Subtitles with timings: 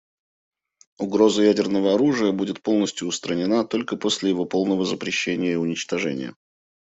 [0.97, 6.35] Угроза ядерного оружия будет полностью устранена только после его полного запрещения и уничтожения.